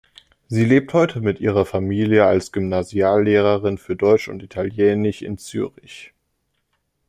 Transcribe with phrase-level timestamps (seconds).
[0.47, 6.11] Sie lebt heute mit ihrer Familie als Gymnasiallehrerin für Deutsch und Italienisch in Zürich.